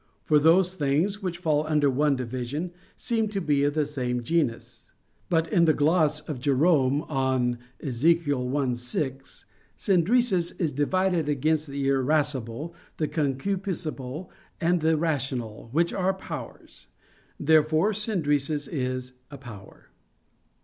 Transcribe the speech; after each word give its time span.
For 0.23 0.39
those 0.39 0.73
things 0.73 1.21
which 1.21 1.37
fall 1.37 1.63
under 1.67 1.87
one 1.87 2.15
division, 2.15 2.71
seem 2.97 3.27
to 3.27 3.39
be 3.39 3.63
of 3.63 3.75
the 3.75 3.85
same 3.85 4.23
genus. 4.23 4.93
But 5.29 5.47
in 5.53 5.65
the 5.65 5.75
gloss 5.75 6.21
of 6.21 6.39
Jerome 6.39 7.03
on 7.03 7.59
Ezech. 7.83 8.23
1:6, 8.23 9.43
"synderesis" 9.77 10.59
is 10.59 10.71
divided 10.71 11.29
against 11.29 11.67
the 11.67 11.87
irascible, 11.87 12.73
the 12.97 13.07
concupiscible, 13.07 14.29
and 14.59 14.81
the 14.81 14.97
rational, 14.97 15.69
which 15.71 15.93
are 15.93 16.15
powers. 16.15 16.87
Therefore 17.39 17.91
"synderesis" 17.91 18.67
is 18.67 19.11
a 19.29 19.37
power. 19.37 19.89